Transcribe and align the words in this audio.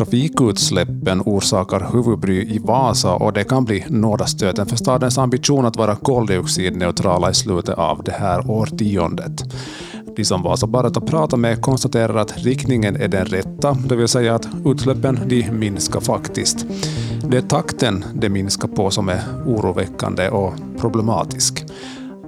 Trafikutsläppen 0.00 1.22
orsakar 1.26 1.88
huvudbry 1.92 2.54
i 2.54 2.58
Vasa 2.58 3.14
och 3.14 3.32
det 3.32 3.44
kan 3.44 3.64
bli 3.64 3.84
nådastöten 3.88 4.66
för 4.66 4.76
stadens 4.76 5.18
ambition 5.18 5.66
att 5.66 5.76
vara 5.76 5.96
koldioxidneutrala 5.96 7.30
i 7.30 7.34
slutet 7.34 7.78
av 7.78 8.02
det 8.04 8.12
här 8.12 8.50
årtiondet. 8.50 9.44
De 10.16 10.24
som 10.24 10.42
Vasa 10.42 10.56
så 10.56 10.66
bara 10.66 10.86
att 10.86 11.06
prata 11.06 11.36
med 11.36 11.62
konstaterar 11.62 12.14
att 12.14 12.38
riktningen 12.38 12.96
är 12.96 13.08
den 13.08 13.26
rätta, 13.26 13.76
det 13.88 13.96
vill 13.96 14.08
säga 14.08 14.34
att 14.34 14.48
utsläppen 14.64 15.18
de 15.26 15.50
minskar 15.50 16.00
faktiskt. 16.00 16.66
Det 17.28 17.36
är 17.36 17.42
takten 17.42 18.04
det 18.14 18.28
minskar 18.28 18.68
på 18.68 18.90
som 18.90 19.08
är 19.08 19.20
oroväckande 19.46 20.28
och 20.28 20.54
problematisk. 20.78 21.64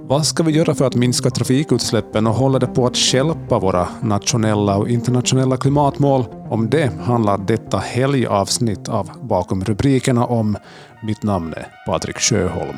Vad 0.07 0.25
ska 0.25 0.43
vi 0.43 0.51
göra 0.51 0.75
för 0.75 0.85
att 0.85 0.95
minska 0.95 1.29
trafikutsläppen 1.29 2.27
och 2.27 2.33
hålla 2.33 2.59
det 2.59 2.67
på 2.67 2.85
att 2.85 2.97
skälpa 2.97 3.59
våra 3.59 3.87
nationella 4.01 4.77
och 4.77 4.89
internationella 4.89 5.57
klimatmål? 5.57 6.25
Om 6.53 6.69
det 6.69 6.91
handlar 6.99 7.37
detta 7.37 7.77
helgavsnitt 7.77 8.89
av 8.89 9.09
Bakom 9.21 9.63
rubrikerna 9.63 10.25
om. 10.25 10.57
Mitt 11.03 11.23
namn 11.23 11.53
är 11.53 11.67
Patrik 11.85 12.19
Sjöholm. 12.19 12.77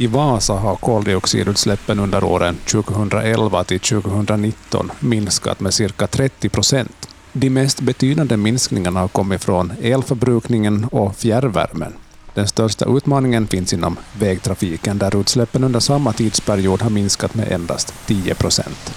I 0.00 0.06
Vasa 0.06 0.52
har 0.52 0.76
koldioxidutsläppen 0.76 1.98
under 1.98 2.24
åren 2.24 2.56
2011 2.64 3.64
till 3.64 3.80
2019 3.80 4.90
minskat 5.00 5.60
med 5.60 5.74
cirka 5.74 6.06
30 6.06 6.48
procent. 6.48 7.08
De 7.32 7.50
mest 7.50 7.80
betydande 7.80 8.36
minskningarna 8.36 9.00
har 9.00 9.08
kommit 9.08 9.44
från 9.44 9.72
elförbrukningen 9.82 10.84
och 10.84 11.16
fjärrvärmen. 11.16 11.92
Den 12.34 12.48
största 12.48 12.84
utmaningen 12.96 13.46
finns 13.46 13.72
inom 13.72 13.96
vägtrafiken 14.18 14.98
där 14.98 15.20
utsläppen 15.20 15.64
under 15.64 15.80
samma 15.80 16.12
tidsperiod 16.12 16.82
har 16.82 16.90
minskat 16.90 17.34
med 17.34 17.52
endast 17.52 17.94
10 18.06 18.34
procent. 18.34 18.92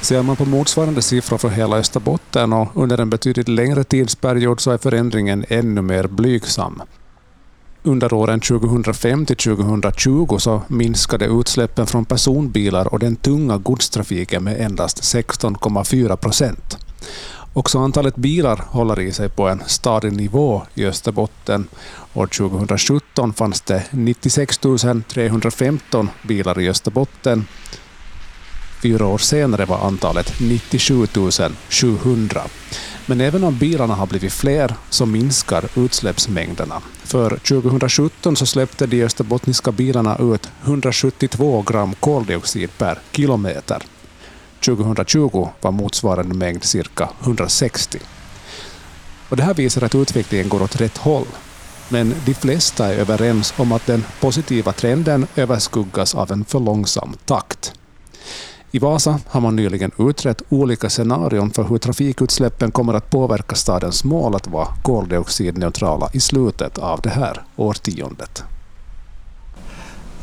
Ser 0.00 0.22
man 0.22 0.36
på 0.36 0.44
motsvarande 0.44 1.02
siffror 1.02 1.38
för 1.38 1.48
hela 1.48 1.76
Österbotten 1.76 2.52
och 2.52 2.68
under 2.74 3.00
en 3.00 3.10
betydligt 3.10 3.48
längre 3.48 3.84
tidsperiod 3.84 4.60
så 4.60 4.70
är 4.70 4.78
förändringen 4.78 5.44
ännu 5.48 5.82
mer 5.82 6.06
blygsam. 6.06 6.82
Under 7.82 8.12
åren 8.12 8.40
2005 8.40 9.26
till 9.26 9.36
2020 9.36 10.38
så 10.38 10.62
minskade 10.68 11.24
utsläppen 11.24 11.86
från 11.86 12.04
personbilar 12.04 12.92
och 12.92 12.98
den 12.98 13.16
tunga 13.16 13.56
godstrafiken 13.58 14.44
med 14.44 14.60
endast 14.60 15.02
16,4 15.02 16.16
procent. 16.16 16.78
Också 17.52 17.78
antalet 17.78 18.16
bilar 18.16 18.64
håller 18.68 19.00
i 19.00 19.12
sig 19.12 19.28
på 19.28 19.48
en 19.48 19.62
stadig 19.66 20.12
nivå 20.12 20.62
i 20.74 20.86
Österbotten. 20.86 21.66
År 22.14 22.26
2017 22.26 23.32
fanns 23.32 23.60
det 23.60 23.82
96 23.90 24.58
315 25.08 26.08
bilar 26.22 26.60
i 26.60 26.68
Österbotten. 26.68 27.46
Fyra 28.82 29.06
år 29.06 29.18
senare 29.18 29.64
var 29.64 29.78
antalet 29.78 30.40
97 30.40 31.06
700. 31.68 32.42
Men 33.06 33.20
även 33.20 33.44
om 33.44 33.58
bilarna 33.58 33.94
har 33.94 34.06
blivit 34.06 34.32
fler 34.32 34.74
så 34.90 35.06
minskar 35.06 35.64
utsläppsmängderna. 35.76 36.82
För 37.04 37.30
2017 37.30 38.36
så 38.36 38.46
släppte 38.46 38.86
de 38.86 39.04
österbottniska 39.04 39.72
bilarna 39.72 40.16
ut 40.18 40.48
172 40.64 41.62
gram 41.62 41.94
koldioxid 42.00 42.78
per 42.78 42.98
kilometer. 43.12 43.82
2020 44.64 45.48
var 45.60 45.70
motsvarande 45.70 46.34
mängd 46.34 46.64
cirka 46.64 47.08
160. 47.20 47.98
Och 49.28 49.36
det 49.36 49.42
här 49.42 49.54
visar 49.54 49.82
att 49.82 49.94
utvecklingen 49.94 50.48
går 50.48 50.62
åt 50.62 50.80
rätt 50.80 50.98
håll. 50.98 51.26
Men 51.88 52.14
de 52.24 52.34
flesta 52.34 52.94
är 52.94 52.98
överens 52.98 53.54
om 53.56 53.72
att 53.72 53.86
den 53.86 54.04
positiva 54.20 54.72
trenden 54.72 55.26
överskuggas 55.36 56.14
av 56.14 56.32
en 56.32 56.44
för 56.44 56.60
långsam 56.60 57.16
takt. 57.24 57.79
I 58.72 58.78
Vasa 58.78 59.20
har 59.26 59.40
man 59.40 59.56
nyligen 59.56 59.90
utrett 59.98 60.42
olika 60.48 60.90
scenarion 60.90 61.50
för 61.50 61.64
hur 61.64 61.78
trafikutsläppen 61.78 62.70
kommer 62.70 62.94
att 62.94 63.10
påverka 63.10 63.54
stadens 63.54 64.04
mål 64.04 64.34
att 64.34 64.46
vara 64.46 64.68
koldioxidneutrala 64.82 66.10
i 66.12 66.20
slutet 66.20 66.78
av 66.78 67.00
det 67.00 67.08
här 67.08 67.42
årtiondet. 67.56 68.44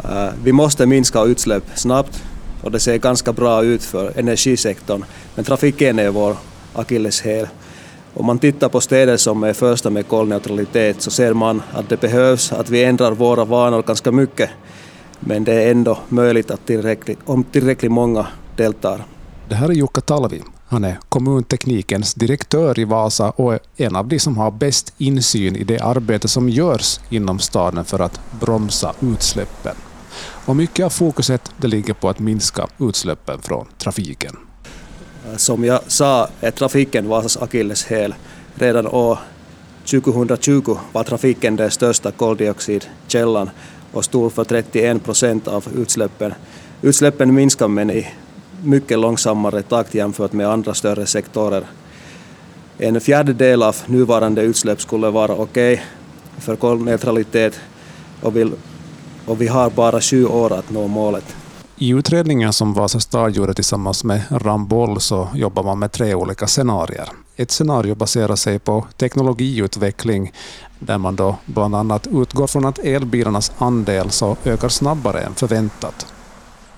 Eh, 0.04 0.30
vi 0.44 0.52
måste 0.52 0.86
minska 0.86 1.24
utsläpp 1.24 1.64
snabbt 1.76 2.24
och 2.62 2.72
det 2.72 2.80
ser 2.80 2.98
ganska 2.98 3.34
bra 3.34 3.64
ut 3.64 3.84
för 3.84 4.20
energisektorn. 4.20 5.04
Men 5.36 5.46
trafiken 5.46 6.00
är 6.00 6.10
vår 6.10 6.36
akilleshäl. 6.74 7.48
Om 8.14 8.26
man 8.26 8.40
tittar 8.40 8.70
på 8.70 8.82
städer 8.82 9.18
som 9.18 9.44
är 9.44 9.54
första 9.54 9.90
med 9.90 10.08
kolneutralitet 10.08 11.02
så 11.02 11.12
ser 11.12 11.34
man 11.34 11.62
att 11.74 11.90
det 11.90 12.02
behövs 12.02 12.52
att 12.52 12.70
vi 12.70 12.84
ändrar 12.84 13.12
våra 13.12 13.46
vanor 13.46 13.84
ganska 13.84 14.12
mycket 14.12 14.50
men 15.20 15.44
det 15.44 15.54
är 15.54 15.72
ändå 15.72 16.00
möjligt 16.10 16.52
att 16.52 16.66
tillräckligt, 16.66 17.20
om 17.26 17.44
tillräckligt 17.44 17.92
många 17.92 18.28
deltar. 18.56 19.06
Det 19.50 19.56
här 19.56 19.70
är 19.70 19.74
Jukka 19.74 20.02
Talvi. 20.02 20.42
Han 20.68 20.84
är 20.84 21.00
kommunteknikens 21.10 22.14
direktör 22.14 22.80
i 22.80 22.84
Vasa 22.84 23.30
och 23.30 23.54
är 23.54 23.60
en 23.78 23.96
av 23.96 24.08
de 24.08 24.20
som 24.20 24.38
har 24.38 24.52
bäst 24.52 24.94
insyn 24.98 25.56
i 25.56 25.64
det 25.64 25.80
arbete 25.80 26.28
som 26.28 26.50
görs 26.50 27.00
inom 27.10 27.40
staden 27.40 27.86
för 27.86 28.00
att 28.00 28.20
bromsa 28.40 28.94
utsläppen. 29.00 29.76
Och 30.46 30.56
mycket 30.56 30.86
av 30.86 30.90
fokuset 30.90 31.52
det 31.58 31.68
ligger 31.68 31.94
på 31.94 32.10
att 32.10 32.20
minska 32.20 32.68
utsläppen 32.80 33.42
från 33.42 33.68
trafiken. 33.78 34.36
Som 35.38 35.64
jag 35.64 35.82
sa 35.88 36.28
är 36.42 36.52
trafiken 36.52 37.08
Vasas 37.08 37.38
akilleshäl. 37.38 38.16
Redan 38.56 38.88
år 38.88 39.20
2020 39.86 40.78
var 40.92 41.04
trafiken 41.04 41.56
den 41.56 41.72
största 41.72 42.12
koldioxidkällan 42.12 43.50
och 43.98 44.06
stod 44.06 44.34
för 44.34 44.44
31 44.44 45.04
procent 45.04 45.48
av 45.48 45.66
utsläppen. 45.76 46.34
Utsläppen 46.82 47.34
minskar 47.34 47.68
men 47.68 47.92
i 47.92 48.08
mycket 48.64 49.00
långsammare 49.00 49.62
takt 49.62 49.96
jämfört 49.96 50.34
med 50.34 50.48
andra 50.48 50.74
större 50.74 51.06
sektorer. 51.06 51.64
En 52.78 53.02
fjärdedel 53.02 53.64
av 53.64 53.76
nuvarande 53.86 54.42
utsläpp 54.42 54.82
skulle 54.82 55.10
vara 55.10 55.34
okej 55.34 55.74
okay 55.74 55.86
för 56.38 56.56
kolneutralitet 56.56 57.60
och, 58.22 58.36
vill, 58.36 58.52
och 59.26 59.42
vi 59.42 59.48
har 59.48 59.70
bara 59.70 60.02
sju 60.02 60.26
år 60.26 60.54
att 60.54 60.70
nå 60.72 60.88
målet. 60.88 61.36
I 61.78 61.90
utredningen 61.90 62.54
som 62.54 62.74
Vasa 62.74 63.00
stad 63.00 63.32
gjorde 63.36 63.54
tillsammans 63.54 64.04
med 64.04 64.22
Ramboll 64.30 65.02
så 65.02 65.28
jobbar 65.34 65.64
man 65.64 65.80
med 65.80 65.92
tre 65.92 66.16
olika 66.16 66.48
scenarier. 66.48 67.10
Ett 67.40 67.52
scenario 67.52 67.96
baserar 67.96 68.36
sig 68.36 68.60
på 68.60 68.86
teknologiutveckling 68.98 70.34
där 70.80 70.98
man 70.98 71.16
då 71.16 71.36
bland 71.46 71.76
annat 71.76 72.08
utgår 72.08 72.48
från 72.48 72.66
att 72.66 72.80
elbilarnas 72.80 73.52
andel 73.58 74.12
så 74.12 74.38
ökar 74.46 74.70
snabbare 74.70 75.22
än 75.22 75.36
förväntat. 75.36 76.14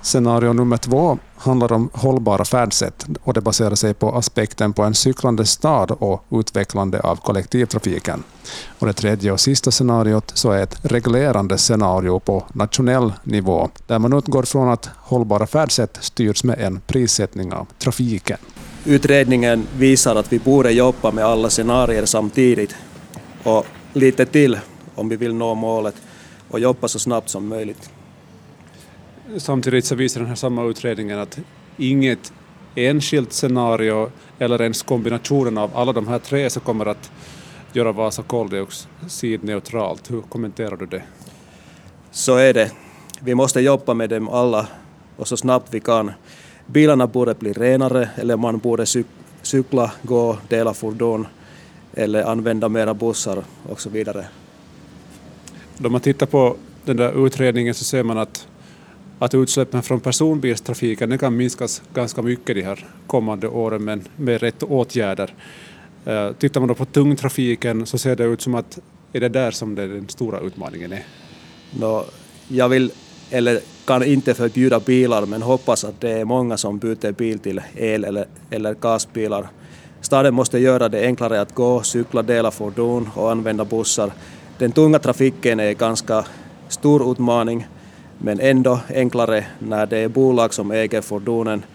Scenario 0.02 0.53
nummer 0.53 0.78
två 0.78 1.18
handlar 1.36 1.72
om 1.72 1.90
hållbara 1.94 2.46
färdsätt 2.46 3.06
och 3.24 3.34
det 3.34 3.42
baserar 3.42 3.75
sig 3.75 3.94
på 3.94 4.16
aspekten 4.16 4.74
på 4.74 4.84
en 4.84 4.96
cyklande 4.96 5.46
stad 5.46 5.92
och 5.92 6.25
utvecklande 6.31 7.00
av 7.00 7.16
kollektivtrafiken. 7.16 8.24
Och 8.80 8.88
det 8.88 8.94
tredje 8.94 9.31
och 9.31 9.40
sista 9.40 9.72
scenariot 9.72 10.31
så 10.34 10.52
är 10.52 10.64
ett 10.64 10.80
reglerande 10.81 11.58
scenario 11.58 12.20
på 12.20 12.44
nationell 12.53 13.14
nivå 13.24 13.70
där 13.88 14.00
man 14.00 14.14
utgår 14.14 14.44
från 14.44 14.70
att 14.70 14.90
hållbara 14.97 15.47
färdsätt 15.47 15.97
styrs 16.02 16.44
med 16.44 16.59
en 16.59 16.81
prissättning 16.88 17.53
av 17.53 17.68
trafiken. 17.78 18.38
Utredningen 18.85 19.67
visar 19.78 20.16
att 20.16 20.34
vi 20.34 20.40
borde 20.40 20.72
jobba 20.72 21.11
med 21.11 21.26
alla 21.26 21.49
scenarier 21.49 22.05
samtidigt 22.05 22.76
och 23.43 23.66
lite 23.93 24.26
till 24.26 24.59
om 24.96 25.09
vi 25.09 25.16
vill 25.16 25.34
nå 25.34 25.55
målet 25.55 25.96
och 26.49 26.59
jobba 26.59 26.87
så 26.87 26.99
snabbt 26.99 27.29
som 27.29 27.47
möjligt. 27.47 27.90
Samtidigt 29.37 29.85
så 29.85 29.96
visar 29.96 30.20
den 30.20 30.29
här 30.29 30.35
samma 30.35 30.64
utredningen 30.64 31.20
att 31.20 31.40
inget 31.78 32.34
enskilt 32.76 33.34
scenario 33.34 34.11
eller 34.40 34.61
ens 34.61 34.84
kombinationen 34.84 35.58
av 35.58 35.78
alla 35.78 35.93
de 35.93 36.08
här 36.08 36.20
tre 36.20 36.49
så 36.49 36.59
kommer 36.59 36.85
att 36.85 37.11
göra 37.73 37.91
Vasa 37.91 38.23
koldioxidneutralt. 38.23 40.11
Hur 40.11 40.22
kommenterar 40.22 40.78
du 40.78 40.85
det? 40.85 41.03
Så 42.11 42.35
är 42.35 42.53
det. 42.53 42.72
Vi 43.20 43.35
måste 43.35 43.61
jobba 43.61 43.93
med 43.93 44.09
dem 44.09 44.29
alla 44.29 44.67
och 45.17 45.28
så 45.28 45.37
snabbt 45.37 45.67
vi 45.73 45.79
kan. 45.79 46.11
Bilarna 46.72 47.08
borde 47.08 47.34
bli 47.34 47.54
renare 47.54 48.10
eller 48.16 48.38
man 48.38 48.58
borde 48.58 48.86
cykla, 49.42 49.92
gå, 50.02 50.38
dela 50.48 50.74
fordon 50.74 51.28
eller 51.94 52.24
använda 52.24 52.70
mera 52.70 52.94
bussar 52.94 53.44
och 53.70 53.82
så 53.82 53.90
vidare. 53.90 54.26
Då 55.78 55.90
man 55.90 56.02
tittar 56.02 56.26
på 56.26 56.56
den 56.86 56.98
där 56.98 57.26
utredningen 57.26 57.74
så 57.74 57.84
ser 57.84 58.04
man 58.04 58.18
att, 58.18 58.48
att 59.20 59.34
utsläppen 59.34 59.84
från 59.84 60.00
personbilstrafiken 60.00 61.18
kan 61.18 61.38
minskas 61.38 61.82
ganska 61.94 62.22
mycket 62.22 62.56
de 62.56 62.62
här 62.62 62.88
kommande 63.08 63.48
åren 63.48 63.84
men 63.84 64.04
med 64.16 64.42
rätt 64.42 64.64
åtgärder. 64.64 65.34
Eh, 66.06 66.32
tittar 66.32 66.62
man 66.62 66.68
då 66.68 66.76
på 66.76 66.86
tungtrafiken 66.86 67.86
så 67.86 67.98
ser 67.98 68.16
det 68.16 68.24
ut 68.24 68.42
som 68.42 68.56
att 68.56 68.80
är 69.14 69.20
det 69.20 69.30
där 69.30 69.52
som 69.52 69.76
det 69.76 69.88
den 69.88 70.10
stora 70.10 70.40
utmaningen 70.40 70.92
är? 70.94 71.04
No, 71.80 72.06
jag 72.48 72.70
vill, 72.70 72.92
eller 73.30 73.60
kan 73.90 74.03
inte 74.03 74.34
förbjuda 74.34 74.80
bilar, 74.80 75.26
men 75.26 75.41
hoppas 75.41 75.84
att 75.84 76.02
det 76.02 76.09
är 76.12 76.26
många 76.26 76.58
som 76.58 76.78
byter 76.78 77.12
bil 77.12 77.40
till 77.40 77.62
el 77.76 78.06
eller, 78.06 78.26
eller 78.50 78.74
gasbilar. 78.74 79.47
Staden 80.02 80.34
måste 80.34 80.59
göra 80.59 80.90
det 80.90 81.06
enklare 81.06 81.41
att 81.41 81.56
gå, 81.56 81.82
cykla, 81.84 82.22
dela 82.22 82.52
fordon 82.52 83.09
och 83.16 83.32
använda 83.32 83.66
bussar. 83.66 84.12
Den 84.58 84.72
tunga 84.72 85.00
trafiken 85.00 85.59
är 85.59 85.74
ganska 85.74 86.26
stor 86.68 87.12
utmaning, 87.12 87.68
men 88.18 88.40
ändå 88.40 88.80
enklare 88.90 89.46
när 89.59 89.86
det 89.86 89.97
är 89.97 90.08
bolag 90.08 90.53
som 90.53 90.72
äger 90.72 91.02
fordonen 91.02 91.66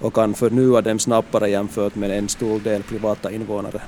och 0.00 0.14
kan 0.14 0.34
förnya 0.34 0.80
dem 0.80 0.98
snabbare 0.98 1.50
jämfört 1.50 1.94
med 1.94 2.10
en 2.10 2.28
stor 2.28 2.60
del 2.60 2.82
privata 2.82 3.30
invånare. 3.30 3.80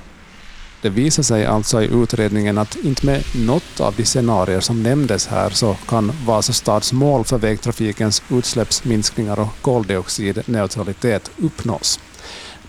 Det 0.83 0.89
visar 0.89 1.23
sig 1.23 1.45
alltså 1.45 1.81
i 1.81 1.85
utredningen 1.85 2.57
att 2.57 2.75
inte 2.75 3.05
med 3.05 3.23
något 3.35 3.79
av 3.79 3.93
de 3.97 4.05
scenarier 4.05 4.59
som 4.59 4.83
nämndes 4.83 5.27
här 5.27 5.49
så 5.49 5.77
kan 5.87 6.11
Vasastads 6.25 6.93
mål 6.93 7.23
för 7.23 7.37
vägtrafikens 7.37 8.23
utsläppsminskningar 8.29 9.39
och 9.39 9.47
koldioxidneutralitet 9.61 11.31
uppnås. 11.37 11.99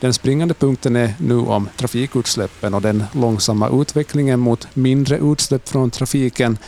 Den 0.00 0.14
springande 0.14 0.54
punkten 0.54 0.96
är 0.96 1.14
nu 1.18 1.38
om 1.38 1.68
trafikutsläppen 1.76 2.74
och 2.74 2.82
den 2.82 3.04
långsamma 3.12 3.80
utvecklingen 3.80 4.40
mot 4.40 4.68
mindre 4.74 5.18
utsläpp 5.18 5.68
från 5.68 5.90
trafiken 5.90 6.58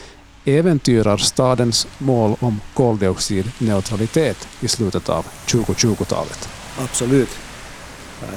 äventyrar 0.44 1.16
stadens 1.16 1.86
mål 1.98 2.36
om 2.40 2.60
koldioxidneutralitet 2.74 4.48
i 4.60 4.68
slutet 4.68 5.08
av 5.08 5.26
2020-talet. 5.46 6.48
Absolut. 6.78 7.30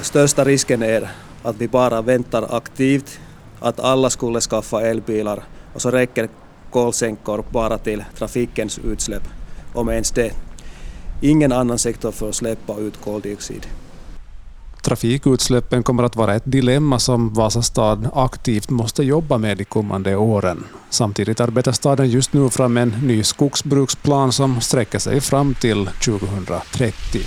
Största 0.02 0.44
risken 0.44 0.82
är 0.82 1.10
att 1.42 1.56
vi 1.56 1.68
bara 1.68 2.02
väntar 2.02 2.56
aktivt 2.56 3.20
att 3.60 3.80
alla 3.80 4.10
skulle 4.10 4.40
skaffa 4.40 4.82
elbilar 4.82 5.42
och 5.74 5.82
så 5.82 5.90
räcker 5.90 6.28
kolsänkor 6.70 7.44
bara 7.50 7.78
till 7.78 8.04
trafikens 8.18 8.78
utsläpp, 8.78 9.28
om 9.74 9.88
ens 9.88 10.10
det. 10.10 10.32
Ingen 11.22 11.52
annan 11.52 11.78
sektor 11.78 12.10
får 12.12 12.32
släppa 12.32 12.76
ut 12.78 13.00
koldioxid. 13.00 13.66
Trafikutsläppen 14.82 15.82
kommer 15.82 16.02
att 16.02 16.16
vara 16.16 16.34
ett 16.34 16.42
dilemma 16.46 16.98
som 16.98 17.34
Vasastad 17.34 18.10
aktivt 18.14 18.70
måste 18.70 19.02
jobba 19.02 19.38
med 19.38 19.58
de 19.58 19.64
kommande 19.64 20.16
åren. 20.16 20.64
Samtidigt 20.90 21.40
arbetar 21.40 21.72
staden 21.72 22.10
just 22.10 22.32
nu 22.32 22.50
fram 22.50 22.76
en 22.76 22.94
ny 23.02 23.22
skogsbruksplan 23.22 24.32
som 24.32 24.60
sträcker 24.60 24.98
sig 24.98 25.20
fram 25.20 25.54
till 25.54 25.90
2030. 26.04 27.20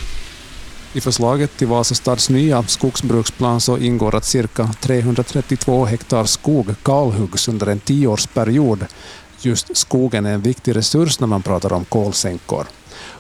I 0.96 1.02
förslaget 1.02 1.58
till 1.58 1.68
Vasastads 1.68 2.30
nya 2.30 2.64
skogsbruksplan 2.64 3.62
så 3.62 3.78
ingår 3.78 4.16
att 4.16 4.26
cirka 4.26 4.70
332 4.82 5.86
hektar 5.86 6.26
skog 6.26 6.76
kalhuggs 6.84 7.48
under 7.48 7.68
en 7.68 7.80
tioårsperiod. 7.80 8.86
Just 9.40 9.78
skogen 9.78 10.26
är 10.26 10.34
en 10.34 10.42
viktig 10.42 10.76
resurs 10.76 11.20
när 11.20 11.28
man 11.28 11.42
pratar 11.42 11.74
om 11.74 11.86
kolsänkor. 11.86 12.66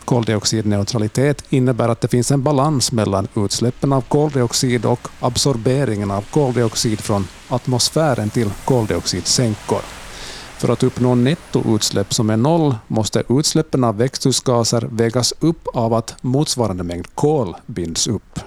Koldioxidneutralitet 0.05 1.43
innebär 1.49 1.89
att 1.89 2.01
det 2.01 2.07
finns 2.07 2.31
en 2.31 2.43
balans 2.43 2.91
mellan 2.91 3.27
utsläppen 3.35 3.93
av 3.93 4.01
koldioxid 4.01 4.85
och 4.85 5.07
absorberingen 5.19 6.11
av 6.11 6.21
koldioxid 6.31 7.01
från 7.01 7.27
atmosfären 7.49 8.29
till 8.29 8.49
koldioxidsänkor. 8.65 9.81
För 10.63 10.73
att 10.73 10.83
uppnå 10.83 11.15
nettoutsläpp 11.15 12.13
som 12.13 12.29
är 12.29 12.37
noll 12.37 12.75
måste 12.87 13.23
utsläppen 13.29 13.83
av 13.83 13.97
växthusgaser 13.97 14.87
vägas 14.91 15.33
upp 15.39 15.67
av 15.73 15.93
att 15.93 16.15
motsvarande 16.21 16.83
mängd 16.83 17.15
kol 17.15 17.55
binds 17.65 18.07
upp. 18.07 18.39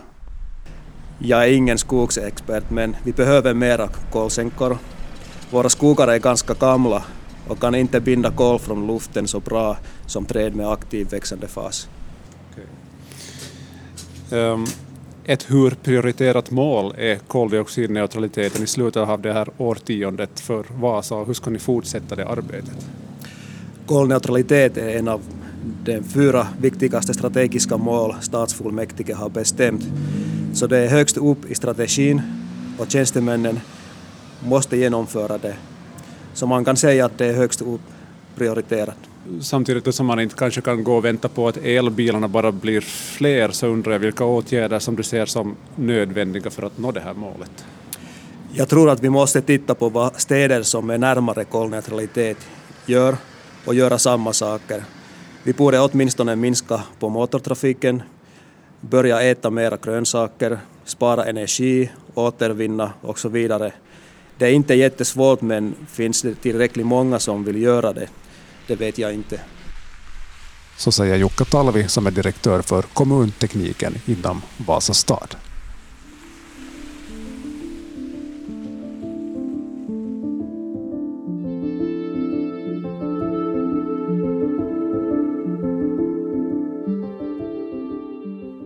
Jag 1.19 1.45
är 1.45 1.53
ingen 1.53 1.79
skogsexpert, 1.79 2.71
men 2.71 2.97
vi 3.05 3.13
behöver 3.13 3.55
mera 3.55 3.89
kolsänkor. 4.13 4.79
Våra 5.51 5.69
skogar 5.69 6.09
är 6.09 6.19
ganska 6.19 6.55
gamla 6.55 7.05
och 7.49 7.61
kan 7.61 7.75
inte 7.75 8.01
binda 8.01 8.31
kol 8.31 8.59
från 8.59 8.87
luften 8.87 9.29
så 9.29 9.41
bra 9.41 9.77
som 10.07 10.25
träd 10.25 10.55
med 10.55 10.71
aktiv 10.73 11.11
växande 11.11 11.49
fas. 11.49 11.89
Okay. 12.53 12.65
Um, 14.39 14.65
ehm, 14.65 14.67
ett 15.29 15.51
hur 15.51 15.71
prioriterat 15.71 16.51
mål 16.51 16.95
är 16.99 17.17
koldioxidneutraliteten 17.17 18.63
i 18.63 18.67
slutet 18.67 19.09
av 19.09 19.23
det 19.23 19.33
här 19.33 19.49
årtiondet 19.59 20.41
för 20.41 20.65
Vasa 20.81 21.15
och 21.15 21.27
hur 21.27 21.35
ska 21.35 21.51
ni 21.51 21.59
fortsätta 21.59 22.17
det 22.17 22.27
arbetet? 22.27 22.87
Kolneutralitet 23.87 24.77
är 24.77 24.89
en 24.89 25.09
av 25.09 25.21
de 25.85 26.03
fyra 26.03 26.47
viktigaste 26.61 27.15
strategiska 27.15 27.77
mål 27.77 28.15
stadsfullmäktige 28.21 29.15
har 29.15 29.29
bestämt. 29.29 29.87
Så 30.53 30.67
det 30.67 30.79
är 30.79 30.89
högst 30.89 31.17
upp 31.17 31.51
i 31.51 31.55
strategin 31.55 32.23
och 32.79 32.91
tjänstemännen 32.91 33.61
måste 34.45 34.77
genomföra 34.77 35.39
det. 35.39 35.57
Så 36.35 36.47
man 36.47 36.65
kan 36.65 36.77
säga 36.77 37.07
att 37.07 37.19
det 37.19 37.27
är 37.27 37.35
högst 37.35 37.63
upp 37.63 37.81
prioriterat 38.37 38.99
samtidigt 39.41 39.95
som 39.95 40.07
man 40.07 40.21
inte 40.21 40.35
kanske 40.35 40.61
kan 40.61 40.85
gå 40.85 40.97
och 40.97 41.05
vänta 41.05 41.29
på 41.29 41.49
att 41.49 41.57
elbilarna 41.57 42.29
bara 42.29 42.53
blir 42.53 42.81
fler 42.81 43.51
så 43.51 43.67
undrar 43.67 43.93
jag 43.93 43.99
vilka 43.99 44.25
åtgärder 44.25 44.79
som 44.79 44.97
du 44.97 45.03
ser 45.03 45.27
som 45.27 45.57
nödvändiga 45.75 46.51
för 46.51 46.63
att 46.63 46.79
nå 46.79 46.93
det 46.93 47.01
här 47.01 47.15
målet? 47.15 47.65
Jag 48.53 48.69
tror 48.69 48.91
att 48.91 49.03
vi 49.03 49.11
måste 49.11 49.43
titta 49.43 49.75
på 49.75 49.89
vad 49.89 50.21
städer 50.21 50.63
som 50.63 50.91
är 50.91 50.99
närmare 50.99 51.45
kolneutralitet 51.45 52.39
gör 52.87 53.17
och 53.65 53.75
göra 53.75 53.99
samma 53.99 54.33
saker. 54.33 54.85
Vi 55.43 55.53
borde 55.53 55.81
åtminstone 55.81 56.37
minska 56.37 56.83
på 56.99 57.09
motortrafiken, 57.09 58.03
börja 58.81 59.23
äta 59.23 59.51
mera 59.51 59.77
grönsaker, 59.83 60.59
spara 60.85 61.25
energi, 61.25 61.91
återvinna 62.15 62.93
och 63.01 63.19
så 63.19 63.29
vidare. 63.29 63.73
Det 64.39 64.47
är 64.47 64.53
inte 64.53 64.75
jättesvårt 64.75 65.41
men 65.41 65.75
finns 65.89 66.23
det 66.23 66.35
tillräckligt 66.35 66.87
många 66.87 67.19
som 67.19 67.45
vill 67.45 67.63
göra 67.63 67.93
det 67.93 68.09
det 68.67 68.77
vet 68.77 68.99
jag 68.99 69.15
inte. 69.15 69.41
Så 70.77 70.93
säger 70.93 71.17
Jukka 71.17 71.45
Talvi 71.45 71.89
som 71.89 72.07
är 72.07 72.11
direktör 72.11 72.63
för 72.63 72.83
kommuntekniken 72.83 73.95
inom 74.07 74.43
Vasa 74.57 74.95
stad. 74.95 75.37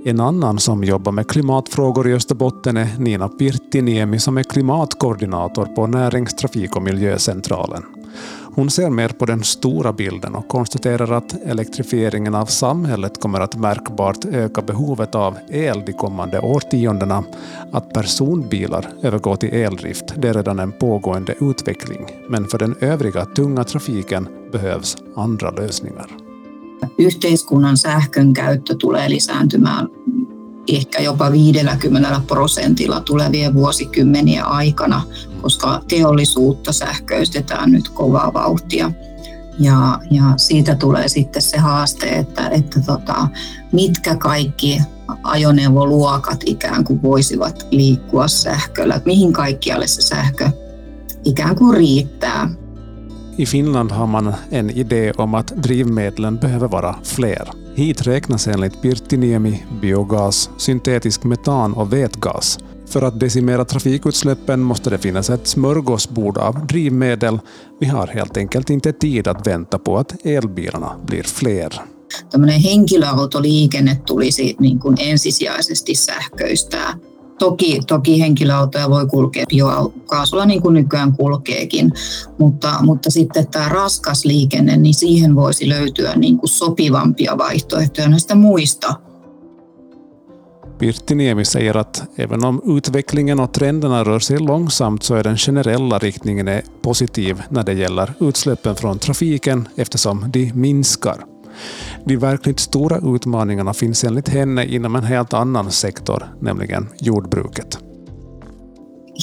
En 0.04 0.20
annan 0.20 0.58
som 0.58 0.84
jobbar 0.84 1.12
med 1.12 1.28
klimatfrågor 1.28 2.08
i 2.08 2.14
Österbotten 2.14 2.76
är 2.76 2.98
Nina 2.98 3.28
Pirttiniemi 3.28 4.18
som 4.18 4.38
är 4.38 4.42
klimatkoordinator 4.42 5.64
på 5.64 5.86
Närings-, 5.86 6.36
trafik 6.36 6.76
och 6.76 6.82
miljöcentralen. 6.82 7.82
Hon 8.54 8.70
ser 8.70 8.90
mer 8.90 9.08
på 9.08 9.26
den 9.26 9.44
stora 9.44 9.92
bilden 9.92 10.34
och 10.34 10.48
konstaterar 10.48 11.12
att 11.12 11.34
elektrifieringen 11.44 12.34
av 12.34 12.46
samhället 12.46 13.20
kommer 13.20 13.40
att 13.40 13.56
märkbart 13.56 14.24
öka 14.24 14.62
behovet 14.62 15.14
av 15.14 15.38
el 15.48 15.82
de 15.86 15.92
kommande 15.92 16.40
årtiondena. 16.40 17.24
Att 17.72 17.92
personbilar 17.92 18.88
övergår 19.02 19.36
till 19.36 19.54
eldrift 19.54 20.04
det 20.16 20.28
är 20.28 20.34
redan 20.34 20.58
en 20.58 20.72
pågående 20.72 21.34
utveckling, 21.40 22.06
men 22.28 22.48
för 22.48 22.58
den 22.58 22.74
övriga 22.80 23.24
tunga 23.24 23.64
trafiken 23.64 24.28
behövs 24.52 24.96
andra 25.16 25.50
lösningar. 25.50 26.06
Yhteiskunnan 26.98 27.76
sähkön 27.76 28.34
käyttö 28.34 28.74
tulee 28.74 29.10
lisääntymään 29.10 29.88
ehkä 30.76 31.02
jopa 31.02 31.32
50 31.32 32.20
prosentilla 32.26 33.00
tulevien 33.00 33.54
vuosikymmenien 33.54 34.46
aikana, 34.46 35.02
koska 35.42 35.82
teollisuutta 35.88 36.72
sähköistetään 36.72 37.72
nyt 37.72 37.88
kovaa 37.88 38.32
vauhtia. 38.32 38.92
Ja, 39.58 39.98
ja 40.10 40.24
siitä 40.36 40.74
tulee 40.74 41.08
sitten 41.08 41.42
se 41.42 41.58
haaste, 41.58 42.08
että, 42.08 42.48
että 42.48 42.80
tota, 42.80 43.28
mitkä 43.72 44.16
kaikki 44.16 44.80
ajoneuvoluokat 45.22 46.40
ikään 46.46 46.84
kuin 46.84 47.02
voisivat 47.02 47.66
liikkua 47.70 48.28
sähköllä, 48.28 49.00
mihin 49.04 49.32
kaikkialle 49.32 49.86
se 49.86 50.02
sähkö 50.02 50.50
ikään 51.24 51.56
kuin 51.56 51.76
riittää. 51.76 52.50
I 53.36 53.46
Finland 53.46 53.92
har 53.92 54.06
man 54.06 54.34
en 54.50 54.70
idé 54.70 55.12
om 55.12 55.34
att 55.34 55.46
drivmedlen 55.46 56.36
behöver 56.36 56.68
vara 56.68 56.96
fler. 57.02 57.48
Hit 57.74 58.06
räknas 58.06 58.48
enligt 58.48 58.82
Pirttiniemi 58.82 59.64
biogas, 59.82 60.50
syntetisk 60.56 61.24
metan 61.24 61.74
och 61.74 61.92
vätgas. 61.92 62.58
För 62.86 63.02
att 63.02 63.20
decimera 63.20 63.64
trafikutsläppen 63.64 64.60
måste 64.60 64.90
det 64.90 64.98
finnas 64.98 65.30
ett 65.30 65.46
smörgåsbord 65.46 66.38
av 66.38 66.66
drivmedel. 66.66 67.40
Vi 67.80 67.86
har 67.86 68.06
helt 68.06 68.36
enkelt 68.36 68.70
inte 68.70 68.92
tid 68.92 69.28
att 69.28 69.46
vänta 69.46 69.78
på 69.78 69.98
att 69.98 70.26
elbilarna 70.26 70.92
blir 71.06 71.22
fler. 71.22 71.72
Tämmöinen 72.30 72.60
henkilöautoliikenne 72.60 74.00
tulisi 74.06 74.56
niin 74.58 74.78
kuin 74.78 74.96
ensisijaisesti 75.00 75.94
sähköistää 75.94 76.94
Toki, 77.40 77.80
toki 77.86 78.20
henkilöautoja 78.20 78.90
voi 78.90 79.06
kulkea. 79.06 79.44
Biokaasulla 79.48 80.46
niin 80.46 80.62
kuin 80.62 80.74
nykyään 80.74 81.12
kulkeekin, 81.12 81.92
mutta, 82.38 82.74
mutta 82.82 83.10
sitten 83.10 83.46
tämä 83.46 83.68
raskas 83.68 84.24
liikenne, 84.24 84.76
niin 84.76 84.94
siihen 84.94 85.34
voisi 85.36 85.68
löytyä 85.68 86.16
niin 86.16 86.38
kuin 86.38 86.50
sopivampia 86.50 87.38
vaihtoehtoja 87.38 88.08
näistä 88.08 88.34
muista. 88.34 88.94
Pirttiniemi 90.78 91.44
säger 91.44 91.78
att 91.78 92.04
även 92.18 92.44
om 92.44 92.60
utvecklingen 92.64 93.40
och 93.40 93.52
trenderna 93.52 94.04
rör 94.04 94.18
sig 94.18 94.38
långsamt 94.38 95.02
så 95.02 95.14
är 95.14 95.22
den 95.22 95.36
generella 95.36 95.98
riktningen 95.98 96.62
positiv 96.82 97.42
när 97.50 97.62
det 97.64 97.72
gäller 97.72 98.12
utsläppen 98.20 98.76
från 98.76 98.98
trafiken 98.98 99.68
eftersom 99.76 100.24
de 100.32 100.52
minskar. 100.54 101.29
De 102.08 102.20
verkligt 102.20 102.58
stora 102.58 102.98
utmaningarna 103.02 103.72
finns 103.72 104.04
enligt 104.04 104.28
henne 104.28 104.64
inom 104.68 104.96
en 104.96 105.04
helt 105.04 105.34
annan 105.34 105.70
sektor, 105.70 106.24
nämligen 106.40 106.88
jordbruket. 107.00 107.78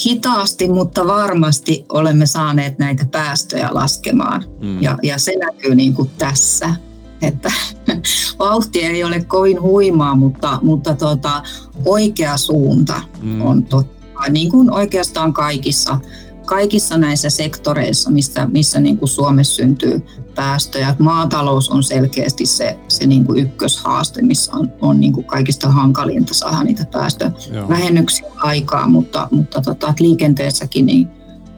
Hitaasti, 0.05 0.69
mutta 0.69 1.07
varmasti 1.07 1.85
olemme 1.89 2.25
saaneet 2.25 2.79
näitä 2.79 3.05
päästöjä 3.11 3.69
laskemaan. 3.71 4.45
Mm. 4.61 4.81
Ja, 4.81 4.97
ja 5.03 5.19
se 5.19 5.33
näkyy 5.39 5.75
niin 5.75 5.93
kuin 5.93 6.09
tässä. 6.17 6.75
Että 7.21 7.51
vauhti 8.39 8.79
ei 8.79 9.03
ole 9.03 9.23
kovin 9.23 9.61
huimaa, 9.61 10.15
mutta, 10.15 10.59
mutta 10.61 10.93
tota, 10.95 11.43
oikea 11.85 12.37
suunta 12.37 13.01
mm. 13.21 13.41
on 13.41 13.63
totta. 13.63 13.97
Niin 14.29 14.51
kuin 14.51 14.71
oikeastaan 14.71 15.33
kaikissa 15.33 15.99
kaikissa 16.47 16.97
näissä 16.97 17.29
sektoreissa, 17.29 18.09
missä, 18.09 18.47
missä 18.51 18.79
niin 18.79 18.97
kuin 18.97 19.09
Suomessa 19.09 19.55
syntyy 19.55 20.05
päästöjä. 20.35 20.95
Maatalous 20.99 21.69
on 21.69 21.83
selkeästi 21.83 22.45
se, 22.45 22.79
se 22.87 23.07
niin 23.07 23.25
kuin 23.25 23.39
ykköshaaste, 23.39 24.21
missä 24.21 24.51
on, 24.55 24.71
on 24.81 24.99
niin 24.99 25.13
kuin 25.13 25.25
kaikista 25.25 25.69
hankalinta 25.69 26.33
saada 26.33 26.63
niitä 26.63 26.85
päästövähennyksiä 26.91 28.31
aikaa, 28.35 28.87
mutta, 28.87 29.27
mutta 29.31 29.61
tota, 29.61 29.93
liikenteessäkin 29.99 30.85
niin, 30.85 31.07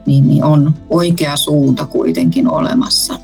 niin, 0.06 0.28
niin 0.28 0.44
on 0.44 0.74
oikea 0.88 1.36
suunta 1.36 1.86
kuitenkin 1.86 2.48
olemassa. 2.48 3.18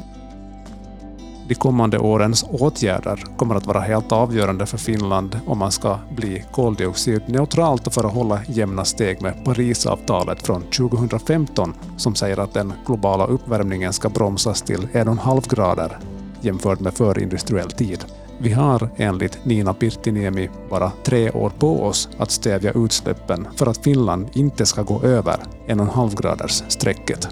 De 1.48 1.54
kommande 1.54 1.98
årens 1.98 2.44
åtgärder 2.50 3.24
kommer 3.36 3.54
att 3.54 3.66
vara 3.66 3.80
helt 3.80 4.12
avgörande 4.12 4.66
för 4.66 4.78
Finland 4.78 5.40
om 5.46 5.58
man 5.58 5.72
ska 5.72 5.98
bli 6.10 6.44
koldioxidneutralt 6.52 7.86
och 7.86 7.92
för 7.92 8.04
att 8.04 8.14
hålla 8.14 8.40
jämna 8.48 8.84
steg 8.84 9.22
med 9.22 9.44
Parisavtalet 9.44 10.42
från 10.42 10.62
2015 10.62 11.74
som 11.96 12.14
säger 12.14 12.38
att 12.38 12.54
den 12.54 12.72
globala 12.86 13.26
uppvärmningen 13.26 13.92
ska 13.92 14.08
bromsas 14.08 14.62
till 14.62 14.88
1,5 14.92 15.54
grader 15.54 15.98
jämfört 16.40 16.80
med 16.80 16.94
förindustriell 16.94 17.70
tid. 17.70 18.04
Vi 18.38 18.52
har 18.52 18.88
enligt 18.96 19.44
Nina 19.44 19.74
Pirttiniemi 19.74 20.50
bara 20.70 20.92
tre 21.04 21.30
år 21.30 21.50
på 21.58 21.84
oss 21.84 22.08
att 22.18 22.30
stävja 22.30 22.72
utsläppen 22.72 23.48
för 23.56 23.66
att 23.66 23.84
Finland 23.84 24.28
inte 24.34 24.66
ska 24.66 24.82
gå 24.82 25.02
över 25.02 25.36
1,5 25.66 26.22
graders 26.22 26.62
strecket. 26.68 27.28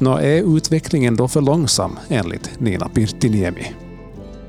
No 0.00 0.18
är 0.18 0.56
utvecklingen 0.56 1.16
då 1.16 1.28
för 1.28 1.40
långsam 1.40 1.98
enligt 2.08 2.60
Nina 2.60 2.88
Pirttiniemi? 2.88 3.74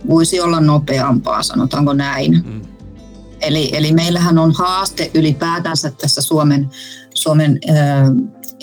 Voisi 0.08 0.40
olla 0.40 0.60
nopeampaa, 0.60 1.44
sanotaanko 1.44 1.94
näin. 1.94 2.34
Mm. 2.34 2.62
Eli, 3.42 3.70
eli 3.76 3.92
meillähän 3.92 4.38
on 4.38 4.54
haaste 4.58 5.12
ylipäätänsä 5.14 5.92
tässä 5.92 6.22
Suomen, 6.22 6.70
Suomen 7.14 7.60
äh, 7.70 7.76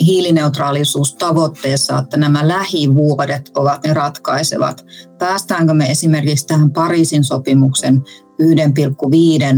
hiilineutraalisuustavoitteessa, 0.01 1.99
että 1.99 2.17
nämä 2.17 2.49
lähivuodet 2.49 3.51
ovat 3.55 3.85
ne 3.85 3.95
ratkaisevat. 3.95 4.85
Päästäänkö 5.19 5.75
me 5.75 5.91
esimerkiksi 5.91 6.47
tähän 6.47 6.71
Pariisin 6.71 7.25
sopimuksen 7.25 8.03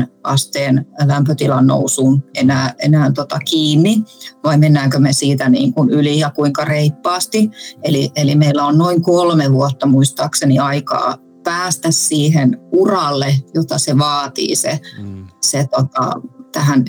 1,5 0.01 0.07
asteen 0.23 0.87
lämpötilan 1.07 1.67
nousuun 1.67 2.25
enää, 2.35 2.75
enää 2.79 3.13
tota 3.13 3.39
kiinni, 3.39 4.05
vai 4.45 4.59
mennäänkö 4.59 4.99
me 4.99 5.13
siitä 5.13 5.49
niin 5.49 5.73
kuin 5.73 5.91
yli 5.91 6.19
ja 6.19 6.31
kuinka 6.31 6.65
reippaasti. 6.65 7.51
Eli, 7.83 8.11
eli 8.17 8.35
meillä 8.35 8.67
on 8.67 8.79
noin 8.79 9.03
kolme 9.03 9.53
vuotta 9.53 9.87
muistaakseni 9.87 10.59
aikaa 10.59 11.19
päästä 11.45 11.91
siihen 11.91 12.59
uralle, 12.73 13.37
jota 13.55 13.79
se 13.79 13.99
vaatii, 13.99 14.57
se, 14.57 14.81
mm. 15.03 15.27
se 15.41 15.67
tota, 15.77 16.11
tähän 16.53 16.85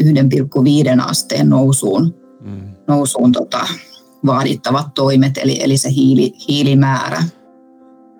1,5 0.99 1.09
asteen 1.09 1.49
nousuun, 1.49 2.15
mm. 2.41 2.76
Nousuun 2.87 3.31
tota, 3.31 3.59
vaadittavat 4.25 4.93
toimet, 4.95 5.37
eli, 5.37 5.63
eli 5.63 5.77
se 5.77 5.89
hiili, 5.89 6.33
hiilimäärä. 6.47 7.23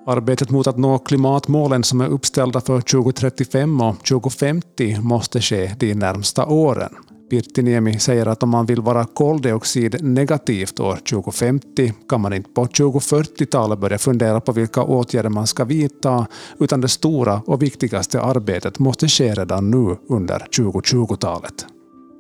Arbetet 0.06 0.50
mot 0.50 0.68
att 0.68 0.78
nå 0.78 1.00
klimatmålen 1.00 1.84
som 1.84 2.02
är 2.02 2.08
uppställda 2.08 2.62
för 2.62 2.82
2035 2.82 3.82
och 3.82 4.06
2050 4.06 5.02
måste 5.02 5.42
ske 5.42 5.76
de 5.80 5.94
närmsta 5.94 6.46
åren. 6.46 6.90
Pirttiniemi 7.30 8.00
säger 8.00 8.26
att 8.26 8.44
om 8.44 8.50
man 8.50 8.66
vill 8.66 8.82
vara 8.82 9.06
koldioxidnegativt 9.06 10.80
år 10.80 10.96
2050 10.96 11.94
kan 12.10 12.22
man 12.22 12.34
inte 12.34 12.50
på 12.50 12.66
2040-talet 12.66 13.80
börja 13.80 13.98
fundera 13.98 14.42
på 14.42 14.52
vilka 14.52 14.84
åtgärder 14.84 15.30
man 15.30 15.48
ska 15.48 15.66
vidta, 15.66 16.28
utan 16.60 16.82
det 16.82 16.88
stora 16.88 17.42
och 17.46 17.62
viktigaste 17.62 18.22
arbetet 18.22 18.80
måste 18.80 19.08
ske 19.08 19.34
redan 19.34 19.72
nu 19.72 19.98
under 20.10 20.40
2020-talet. 20.40 21.66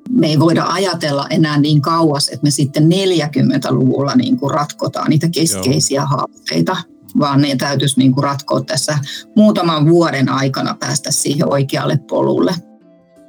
Me 0.09 0.27
ei 0.27 0.39
voida 0.39 0.65
ajatella 0.65 1.27
enää 1.29 1.59
niin 1.59 1.81
kauas, 1.81 2.29
että 2.29 2.43
me 2.43 2.51
sitten 2.51 2.83
40-luvulla 2.83 4.15
niin 4.15 4.37
kuin 4.37 4.51
ratkotaan 4.51 5.09
niitä 5.09 5.29
keskeisiä 5.29 6.01
Joo. 6.01 6.07
haasteita, 6.07 6.77
vaan 7.19 7.41
ne 7.41 7.55
täytyisi 7.55 7.99
niin 7.99 8.13
kuin 8.13 8.23
ratkoa 8.23 8.61
tässä 8.61 8.99
muutaman 9.35 9.89
vuoden 9.89 10.29
aikana 10.29 10.75
päästä 10.79 11.11
siihen 11.11 11.49
oikealle 11.49 11.99
polulle. 12.09 12.55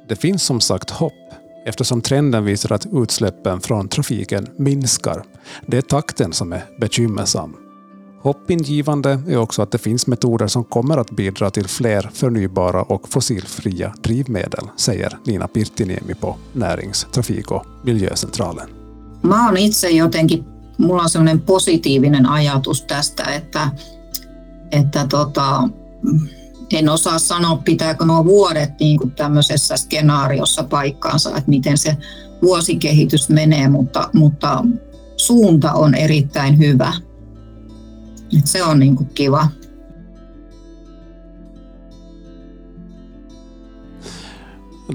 Det 0.09 0.19
finns 0.19 0.47
som 0.47 0.61
sagt 0.61 0.99
hopp 0.99 1.15
eftersom 1.65 2.01
trenden 2.01 2.45
visar 2.45 2.73
att 2.73 2.87
utsläppen 2.91 3.61
från 3.61 3.89
trafiken 3.89 4.47
minskar. 4.57 5.23
Det 5.67 5.77
är 5.77 5.81
takten 5.81 6.33
som 6.33 6.53
är 6.53 6.65
bekymmersam. 6.79 7.68
Hoppingivande 8.21 9.19
är 9.27 9.37
också 9.37 9.61
att 9.61 9.71
det 9.71 9.77
finns 9.77 10.07
metoder 10.07 10.47
som 10.47 10.63
kommer 10.63 10.97
att 10.97 11.11
bidra 11.11 11.49
till 11.49 11.67
fler 11.67 12.09
förnybara 12.13 12.81
och 12.81 13.09
fossilfria 13.09 13.93
drivmedel, 14.03 14.69
säger 14.75 15.17
Nina 15.25 15.47
Pirttiniemi 15.47 16.13
på 16.13 16.35
Närings-, 16.53 17.07
trafik- 17.11 17.51
och 17.51 17.65
miljöcentralen. 17.83 18.69
Mä 19.21 19.47
oon 19.47 19.57
itse 19.57 19.89
jotenkin 19.89 20.45
mulla 20.79 21.03
on 21.03 21.09
sellainen 21.09 21.41
positiivinen 21.41 22.25
ajatus 22.25 22.83
tästä, 22.83 23.23
että, 23.23 23.69
että 24.71 25.07
tota, 25.09 25.69
en 26.73 26.89
osaa 26.89 27.19
sanoa, 27.19 27.61
pitääkö 27.65 28.05
nuo 28.05 28.25
vuodet 28.25 28.79
niin 28.79 28.99
kuin 28.99 29.11
tämmöisessä 29.11 29.77
skenaariossa 29.77 30.63
paikkaansa, 30.63 31.29
että 31.29 31.49
miten 31.49 31.77
se 31.77 31.97
vuosikehitys 32.41 33.29
menee, 33.29 33.69
mutta, 33.69 34.09
mutta 34.13 34.65
suunta 35.17 35.73
on 35.73 35.95
erittäin 35.95 36.57
hyvä. 36.57 36.93
Et 38.31 38.47
se 38.47 38.63
on 38.63 38.79
niin 38.79 38.95
kuin 38.95 39.09
kiva. 39.13 39.49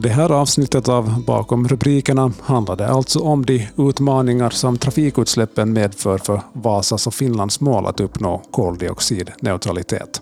Det 0.02 0.08
här 0.08 0.32
avsnittet 0.32 0.88
av 0.88 1.24
Bakom 1.24 1.68
rubrikerna 1.68 2.32
handlade 2.40 2.88
alltså 2.88 3.18
om 3.18 3.46
de 3.46 3.68
utmaningar 3.76 4.50
som 4.50 4.78
trafikutsläppen 4.78 5.72
medför 5.72 6.18
för 6.18 6.40
Vasas 6.52 7.06
och 7.06 7.14
Finlands 7.14 7.60
mål 7.60 7.86
att 7.86 8.00
uppnå 8.00 8.42
koldioxidneutralitet. 8.50 10.20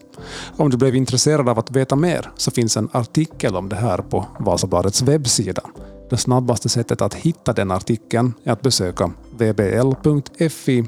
Om 0.56 0.70
du 0.70 0.76
blev 0.76 0.96
intresserad 0.96 1.48
av 1.48 1.58
att 1.58 1.70
veta 1.70 1.96
mer 1.96 2.30
så 2.36 2.50
finns 2.50 2.76
en 2.76 2.88
artikel 2.92 3.56
om 3.56 3.68
det 3.68 3.76
här 3.76 3.98
på 3.98 4.26
Vasabladets 4.40 5.02
webbsida. 5.02 5.62
Det 6.10 6.16
snabbaste 6.16 6.68
sättet 6.68 7.02
att 7.02 7.14
hitta 7.14 7.52
den 7.52 7.70
artikeln 7.70 8.34
är 8.44 8.52
att 8.52 8.62
besöka 8.62 9.10
vbl.fi 9.30 10.84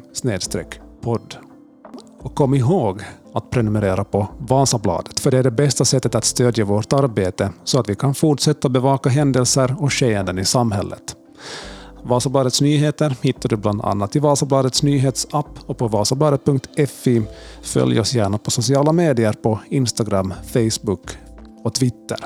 podd. 1.03 1.37
Och 2.25 2.35
kom 2.35 2.55
ihåg 2.55 3.03
att 3.35 3.51
prenumerera 3.51 4.05
på 4.05 4.29
Vasabladet, 4.39 5.21
för 5.21 5.31
det 5.31 5.39
är 5.39 5.43
det 5.43 5.51
bästa 5.51 5.85
sättet 5.85 6.15
att 6.15 6.25
stödja 6.25 6.65
vårt 6.65 6.93
arbete 6.93 7.51
så 7.65 7.81
att 7.81 7.89
vi 7.89 7.95
kan 7.95 8.15
fortsätta 8.15 8.69
bevaka 8.69 9.09
händelser 9.09 9.77
och 9.79 9.93
skeenden 9.93 10.39
i 10.39 10.45
samhället. 10.45 11.17
Vasabladets 12.03 12.61
nyheter 12.61 13.17
hittar 13.23 13.49
du 13.49 13.57
bland 13.57 13.85
annat 13.85 14.17
i 14.17 14.19
Vasabladets 14.19 14.83
nyhetsapp 14.83 15.59
och 15.67 15.79
på 15.79 15.89
vasabladet.fi. 15.89 17.23
Följ 17.63 18.01
oss 18.01 18.15
gärna 18.15 18.39
på 18.39 18.51
sociala 18.51 18.93
medier 18.93 19.33
på 19.33 19.61
Instagram, 19.69 20.35
Facebook 20.53 21.11
och 21.65 21.75
Twitter. 21.75 22.19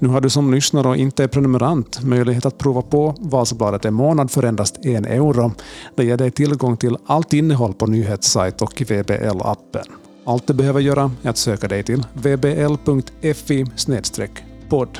Nu 0.00 0.08
har 0.08 0.20
du 0.20 0.30
som 0.30 0.54
lyssnare 0.54 0.88
och 0.88 0.96
inte 0.96 1.24
är 1.24 1.28
prenumerant 1.28 2.04
möjlighet 2.04 2.46
att 2.46 2.58
prova 2.58 2.82
på 2.82 3.14
Vasabladet 3.18 3.84
en 3.84 3.94
månad 3.94 4.30
för 4.30 4.42
endast 4.42 4.84
en 4.84 5.04
euro. 5.04 5.52
Det 5.94 6.04
ger 6.04 6.16
dig 6.16 6.30
tillgång 6.30 6.76
till 6.76 6.96
allt 7.06 7.32
innehåll 7.32 7.74
på 7.74 7.86
nyhetssajt 7.86 8.62
och 8.62 8.80
i 8.80 8.84
VBL-appen. 8.84 9.84
Allt 10.24 10.46
du 10.46 10.54
behöver 10.54 10.80
göra 10.80 11.10
är 11.22 11.30
att 11.30 11.36
söka 11.36 11.68
dig 11.68 11.82
till 11.82 12.06
vbl.fi 12.12 13.64
podd. 14.68 14.98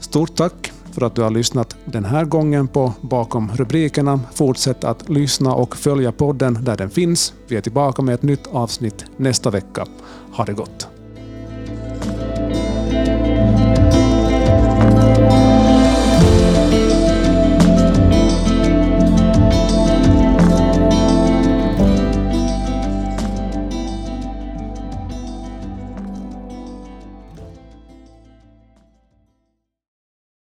Stort 0.00 0.36
tack 0.36 0.72
för 0.92 1.06
att 1.06 1.14
du 1.14 1.22
har 1.22 1.30
lyssnat 1.30 1.76
den 1.84 2.04
här 2.04 2.24
gången 2.24 2.68
på 2.68 2.92
Bakom 3.00 3.50
rubrikerna. 3.54 4.20
Fortsätt 4.34 4.84
att 4.84 5.08
lyssna 5.08 5.54
och 5.54 5.76
följa 5.76 6.12
podden 6.12 6.64
där 6.64 6.76
den 6.76 6.90
finns. 6.90 7.34
Vi 7.48 7.56
är 7.56 7.60
tillbaka 7.60 8.02
med 8.02 8.14
ett 8.14 8.22
nytt 8.22 8.46
avsnitt 8.46 9.04
nästa 9.16 9.50
vecka. 9.50 9.86
Ha 10.32 10.44
det 10.44 10.52
gott! 10.52 10.97